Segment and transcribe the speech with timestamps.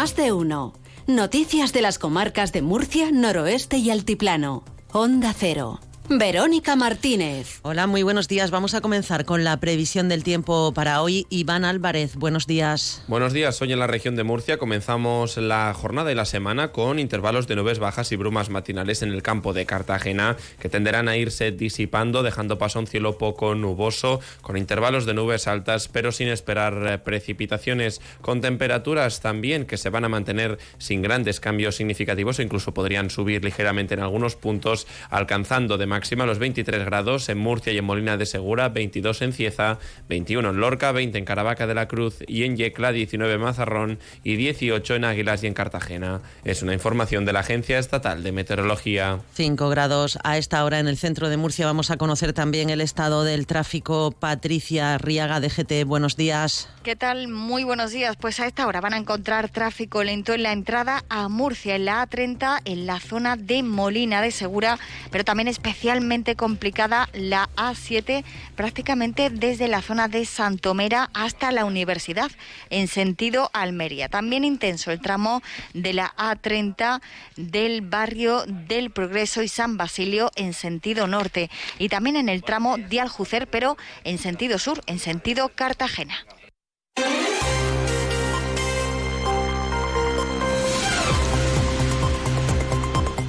[0.00, 0.72] Más de uno.
[1.06, 4.64] Noticias de las comarcas de Murcia, Noroeste y Altiplano.
[4.92, 5.78] Onda Cero.
[6.12, 7.60] Verónica Martínez.
[7.62, 8.50] Hola, muy buenos días.
[8.50, 11.24] Vamos a comenzar con la previsión del tiempo para hoy.
[11.30, 13.04] Iván Álvarez, buenos días.
[13.06, 13.62] Buenos días.
[13.62, 17.54] Hoy en la región de Murcia comenzamos la jornada y la semana con intervalos de
[17.54, 22.24] nubes bajas y brumas matinales en el campo de Cartagena que tenderán a irse disipando,
[22.24, 26.88] dejando paso a un cielo poco nuboso con intervalos de nubes altas, pero sin esperar
[26.88, 32.42] eh, precipitaciones, con temperaturas también que se van a mantener sin grandes cambios significativos o
[32.42, 37.72] incluso podrían subir ligeramente en algunos puntos, alcanzando de máxima los 23 grados en Murcia
[37.72, 39.78] y en Molina de Segura, 22 en Cieza,
[40.08, 43.98] 21 en Lorca, 20 en Caravaca de la Cruz y en Yecla, 19 en Mazarrón
[44.24, 46.20] y 18 en Águilas y en Cartagena.
[46.44, 49.20] Es una información de la Agencia Estatal de Meteorología.
[49.34, 51.66] 5 grados a esta hora en el centro de Murcia.
[51.66, 54.12] Vamos a conocer también el estado del tráfico.
[54.12, 56.68] Patricia Riaga de GT, buenos días.
[56.82, 57.28] ¿Qué tal?
[57.28, 58.16] Muy buenos días.
[58.16, 61.84] Pues a esta hora van a encontrar tráfico lento en la entrada a Murcia, en
[61.84, 64.78] la A30, en la zona de Molina de Segura,
[65.10, 65.89] pero también especial
[66.36, 68.22] complicada la A7
[68.54, 72.30] prácticamente desde la zona de Santomera hasta la universidad
[72.70, 74.08] en sentido Almería.
[74.08, 75.42] También intenso el tramo
[75.74, 77.00] de la A30
[77.36, 82.78] del barrio del Progreso y San Basilio en sentido norte y también en el tramo
[82.78, 86.14] de Aljucer pero en sentido sur, en sentido Cartagena.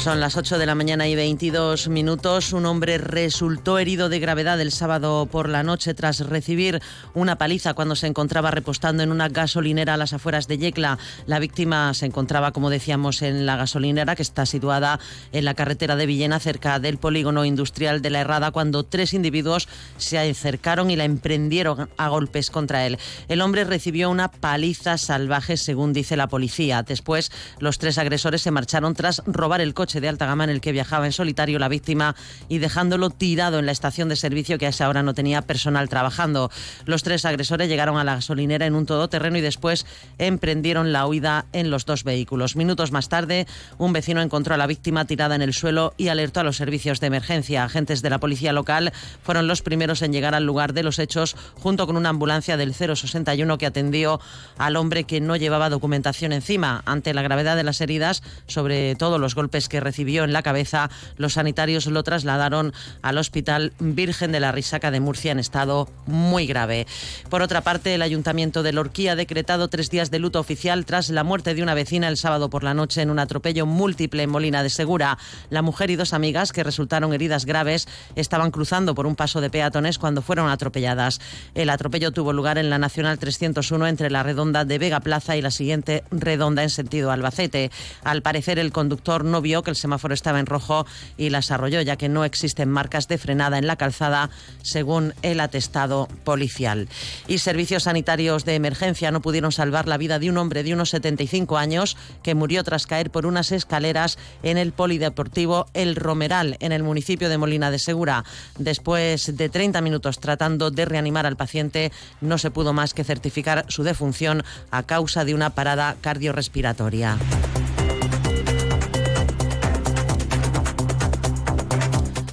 [0.00, 2.54] Son las 8 de la mañana y 22 minutos.
[2.54, 6.80] Un hombre resultó herido de gravedad el sábado por la noche tras recibir
[7.12, 10.98] una paliza cuando se encontraba repostando en una gasolinera a las afueras de Yecla.
[11.26, 14.98] La víctima se encontraba, como decíamos, en la gasolinera que está situada
[15.32, 19.68] en la carretera de Villena, cerca del polígono industrial de la Herrada, cuando tres individuos
[19.98, 22.98] se acercaron y la emprendieron a golpes contra él.
[23.28, 26.82] El hombre recibió una paliza salvaje, según dice la policía.
[26.84, 30.60] Después, los tres agresores se marcharon tras robar el coche de alta gama en el
[30.60, 32.14] que viajaba en solitario la víctima
[32.48, 35.88] y dejándolo tirado en la estación de servicio que a esa hora no tenía personal
[35.88, 36.50] trabajando.
[36.84, 39.86] Los tres agresores llegaron a la gasolinera en un todoterreno y después
[40.18, 42.56] emprendieron la huida en los dos vehículos.
[42.56, 43.46] Minutos más tarde,
[43.78, 47.00] un vecino encontró a la víctima tirada en el suelo y alertó a los servicios
[47.00, 47.64] de emergencia.
[47.64, 51.36] Agentes de la policía local fueron los primeros en llegar al lugar de los hechos
[51.54, 54.20] junto con una ambulancia del 061 que atendió
[54.58, 56.82] al hombre que no llevaba documentación encima.
[56.84, 60.90] Ante la gravedad de las heridas, sobre todo los golpes que recibió en la cabeza,
[61.16, 66.46] los sanitarios lo trasladaron al Hospital Virgen de la Risaca de Murcia en estado muy
[66.46, 66.86] grave.
[67.28, 71.10] Por otra parte, el Ayuntamiento de Lorquía ha decretado tres días de luto oficial tras
[71.10, 74.30] la muerte de una vecina el sábado por la noche en un atropello múltiple en
[74.30, 75.18] Molina de Segura.
[75.50, 79.50] La mujer y dos amigas que resultaron heridas graves estaban cruzando por un paso de
[79.50, 81.20] peatones cuando fueron atropelladas.
[81.54, 85.42] El atropello tuvo lugar en la Nacional 301 entre la redonda de Vega Plaza y
[85.42, 87.70] la siguiente redonda en sentido Albacete.
[88.04, 90.86] Al parecer, el conductor no vio que el semáforo estaba en rojo
[91.16, 94.30] y las arrolló, ya que no existen marcas de frenada en la calzada,
[94.62, 96.88] según el atestado policial.
[97.26, 100.90] Y servicios sanitarios de emergencia no pudieron salvar la vida de un hombre de unos
[100.90, 106.72] 75 años que murió tras caer por unas escaleras en el polideportivo El Romeral, en
[106.72, 108.24] el municipio de Molina de Segura.
[108.58, 113.64] Después de 30 minutos tratando de reanimar al paciente, no se pudo más que certificar
[113.68, 117.18] su defunción a causa de una parada cardiorrespiratoria.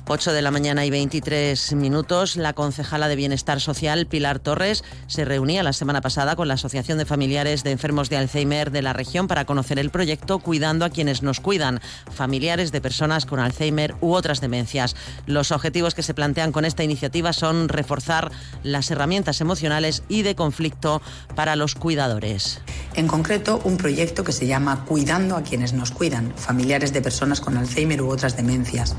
[0.10, 5.26] 8 de la mañana y 23 minutos, la concejala de Bienestar Social, Pilar Torres, se
[5.26, 8.94] reunía la semana pasada con la Asociación de Familiares de Enfermos de Alzheimer de la
[8.94, 13.96] región para conocer el proyecto Cuidando a quienes nos cuidan, familiares de personas con Alzheimer
[14.00, 14.96] u otras demencias.
[15.26, 18.32] Los objetivos que se plantean con esta iniciativa son reforzar
[18.64, 21.02] las herramientas emocionales y de conflicto
[21.36, 22.62] para los cuidadores.
[22.96, 27.42] En concreto, un proyecto que se llama Cuidando a quienes nos cuidan, familiares de personas
[27.42, 28.96] con Alzheimer u otras demencias.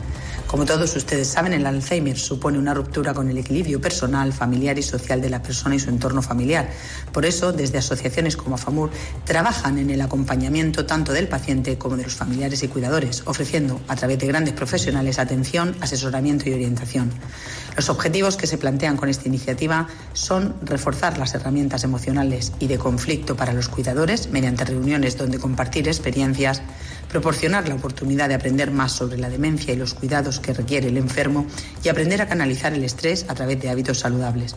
[0.47, 4.83] Como todos ustedes saben, el Alzheimer supone una ruptura con el equilibrio personal, familiar y
[4.83, 6.69] social de la persona y su entorno familiar.
[7.13, 8.91] Por eso, desde asociaciones como AFAMUR
[9.25, 13.97] trabajan en el acompañamiento tanto del paciente como de los familiares y cuidadores, ofreciendo a
[13.97, 17.11] través de grandes profesionales atención, asesoramiento y orientación.
[17.77, 22.77] Los objetivos que se plantean con esta iniciativa son reforzar las herramientas emocionales y de
[22.77, 26.61] conflicto para los cuidadores mediante reuniones donde compartir experiencias,
[27.09, 30.97] proporcionar la oportunidad de aprender más sobre la demencia y los cuidados que requiere el
[30.97, 31.47] enfermo
[31.83, 34.55] y aprender a canalizar el estrés a través de hábitos saludables.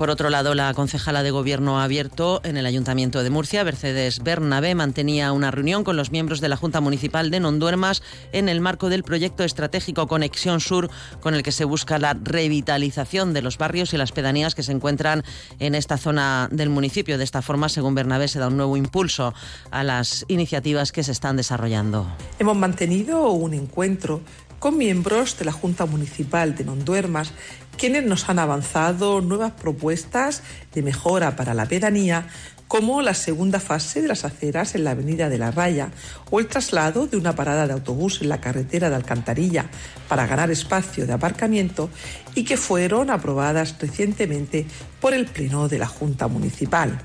[0.00, 4.74] Por otro lado, la concejala de Gobierno abierto en el Ayuntamiento de Murcia, Mercedes Bernabé,
[4.74, 8.02] mantenía una reunión con los miembros de la Junta Municipal de Nonduermas
[8.32, 10.88] en el marco del proyecto estratégico Conexión Sur,
[11.20, 14.72] con el que se busca la revitalización de los barrios y las pedanías que se
[14.72, 15.22] encuentran
[15.58, 17.18] en esta zona del municipio.
[17.18, 19.34] De esta forma, según Bernabé, se da un nuevo impulso
[19.70, 22.06] a las iniciativas que se están desarrollando.
[22.38, 24.22] Hemos mantenido un encuentro
[24.60, 27.32] con miembros de la Junta Municipal de Nonduermas
[27.78, 30.42] quienes nos han avanzado nuevas propuestas
[30.74, 32.28] de mejora para la pedanía,
[32.68, 35.90] como la segunda fase de las aceras en la Avenida de la Raya
[36.30, 39.64] o el traslado de una parada de autobús en la carretera de Alcantarilla
[40.08, 41.88] para ganar espacio de aparcamiento
[42.34, 44.66] y que fueron aprobadas recientemente
[45.00, 47.00] por el Pleno de la Junta Municipal.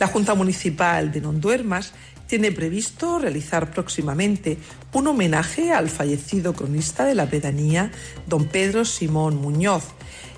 [0.00, 1.92] La Junta Municipal de Nonduermas
[2.28, 4.58] tiene previsto realizar próximamente
[4.92, 7.90] un homenaje al fallecido cronista de la pedanía,
[8.26, 9.84] don Pedro Simón Muñoz,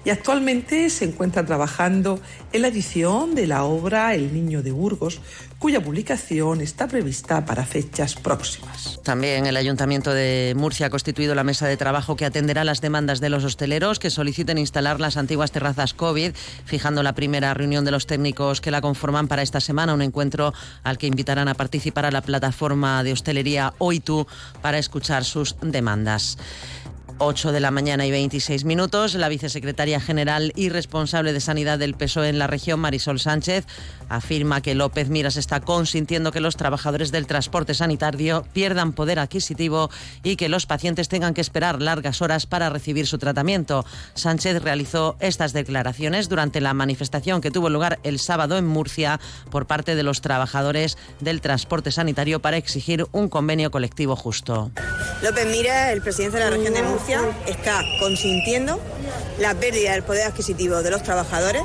[0.05, 2.21] y actualmente se encuentra trabajando
[2.53, 5.21] en la edición de la obra El Niño de Burgos,
[5.59, 8.99] cuya publicación está prevista para fechas próximas.
[9.05, 13.21] También el Ayuntamiento de Murcia ha constituido la mesa de trabajo que atenderá las demandas
[13.21, 16.33] de los hosteleros que soliciten instalar las antiguas terrazas COVID,
[16.65, 20.55] fijando la primera reunión de los técnicos que la conforman para esta semana, un encuentro
[20.83, 24.27] al que invitarán a participar a la plataforma de hostelería OITU
[24.63, 26.39] para escuchar sus demandas.
[27.23, 31.95] 8 de la mañana y 26 minutos, la vicesecretaria general y responsable de Sanidad del
[31.95, 33.67] PSOE en la región, Marisol Sánchez,
[34.09, 39.91] afirma que López Miras está consintiendo que los trabajadores del transporte sanitario pierdan poder adquisitivo
[40.23, 43.85] y que los pacientes tengan que esperar largas horas para recibir su tratamiento.
[44.15, 49.21] Sánchez realizó estas declaraciones durante la manifestación que tuvo lugar el sábado en Murcia
[49.51, 54.71] por parte de los trabajadores del transporte sanitario para exigir un convenio colectivo justo.
[55.23, 57.10] López Miras, el presidente de la región de Murcia,
[57.47, 58.81] está consintiendo
[59.39, 61.62] la pérdida del poder adquisitivo de los trabajadores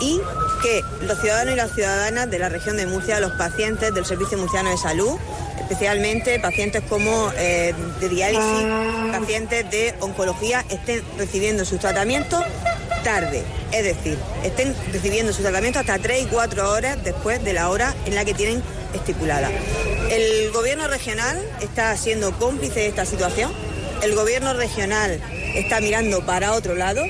[0.00, 0.20] y
[0.62, 4.38] que los ciudadanos y las ciudadanas de la región de Murcia, los pacientes del Servicio
[4.38, 5.18] Murciano de Salud,
[5.58, 8.66] especialmente pacientes como eh, de diálisis,
[9.12, 12.42] pacientes de oncología, estén recibiendo sus tratamientos
[13.04, 13.42] tarde,
[13.72, 17.94] es decir, estén recibiendo su tratamiento hasta 3 y 4 horas después de la hora
[18.04, 18.62] en la que tienen
[18.94, 19.50] estipulada.
[20.10, 23.52] El gobierno regional está siendo cómplice de esta situación
[24.02, 25.20] el gobierno regional
[25.54, 27.02] está mirando para otro lado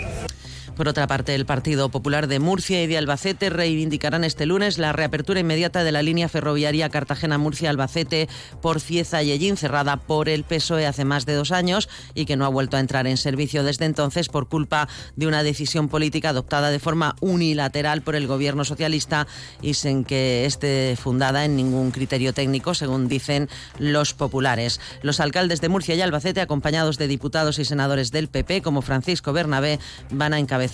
[0.81, 4.94] por otra parte, el Partido Popular de Murcia y de Albacete reivindicarán este lunes la
[4.94, 8.31] reapertura inmediata de la línea ferroviaria Cartagena-Murcia-Albacete
[8.62, 12.37] por Cieza y Ellín, cerrada por el PSOE hace más de dos años y que
[12.37, 16.31] no ha vuelto a entrar en servicio desde entonces por culpa de una decisión política
[16.31, 19.27] adoptada de forma unilateral por el gobierno socialista
[19.61, 24.81] y sin que esté fundada en ningún criterio técnico, según dicen los populares.
[25.03, 29.35] Los alcaldes de Murcia y Albacete, acompañados de diputados y senadores del PP, como Francisco
[29.35, 29.79] Bernabé,
[30.11, 30.69] van a encabezar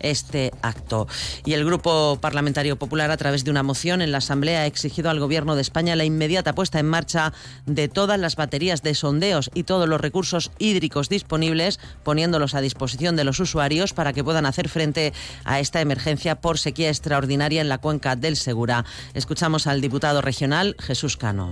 [0.00, 1.06] este acto.
[1.44, 5.10] Y el Grupo Parlamentario Popular, a través de una moción en la Asamblea, ha exigido
[5.10, 7.32] al Gobierno de España la inmediata puesta en marcha
[7.66, 13.16] de todas las baterías de sondeos y todos los recursos hídricos disponibles, poniéndolos a disposición
[13.16, 15.12] de los usuarios para que puedan hacer frente
[15.44, 18.84] a esta emergencia por sequía extraordinaria en la cuenca del Segura.
[19.14, 21.50] Escuchamos al diputado regional Jesús Cano.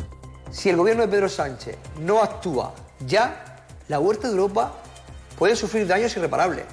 [0.51, 2.75] Si el gobierno de Pedro Sánchez no actúa
[3.07, 4.75] ya, la huerta de Europa
[5.39, 6.65] puede sufrir daños irreparables.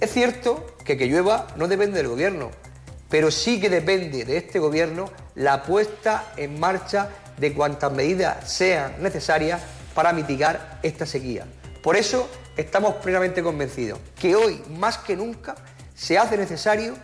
[0.00, 2.50] Es cierto que que llueva no depende del gobierno,
[3.10, 9.02] pero sí que depende de este gobierno la puesta en marcha de cuantas medidas sean
[9.02, 9.60] necesarias
[9.94, 11.44] para mitigar esta sequía.
[11.82, 15.54] Por eso estamos plenamente convencidos que hoy, más que nunca,
[15.94, 16.94] se hace necesario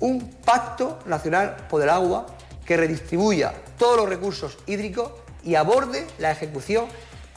[0.00, 2.26] un pacto nacional por el agua
[2.64, 5.12] que redistribuya todos los recursos hídricos
[5.44, 6.86] y aborde la ejecución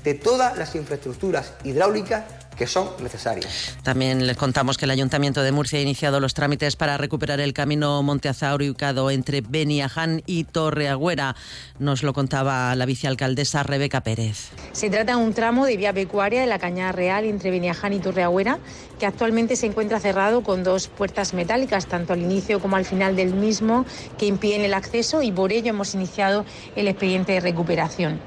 [0.02, 2.24] de todas las infraestructuras hidráulicas
[2.60, 3.78] que son necesarias.
[3.84, 7.54] También les contamos que el Ayuntamiento de Murcia ha iniciado los trámites para recuperar el
[7.54, 11.38] camino Monteazaur ubicado entre Beniaján y Torreagüera.
[11.80, 14.50] Nos lo contaba la vicealcaldesa Rebeca Pérez.
[14.74, 18.00] Se trata de un tramo de vía pecuaria de la Cañada Real entre Beniaján y
[18.00, 18.60] Torreagüera
[19.00, 23.16] que actualmente se encuentra cerrado con dos puertas metálicas, tanto al inicio como al final
[23.16, 23.86] del mismo,
[24.18, 26.44] que impiden el acceso y por ello hemos iniciado
[26.76, 28.20] el expediente de recuperación.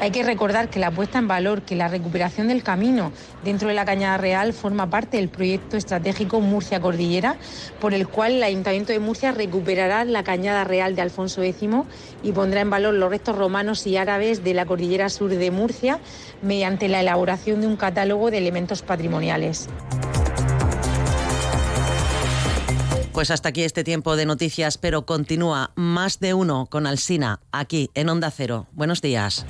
[0.00, 3.12] Hay que recordar que la puesta en valor, que la recuperación del camino
[3.44, 7.36] dentro de la Cañada Real forma parte del proyecto estratégico Murcia Cordillera,
[7.80, 11.68] por el cual el Ayuntamiento de Murcia recuperará la Cañada Real de Alfonso X
[12.22, 16.00] y pondrá en valor los restos romanos y árabes de la Cordillera Sur de Murcia
[16.42, 19.68] mediante la elaboración de un catálogo de elementos patrimoniales.
[23.12, 27.90] Pues hasta aquí este tiempo de noticias, pero continúa más de uno con Alsina aquí
[27.94, 28.66] en Onda Cero.
[28.72, 29.46] Buenos días.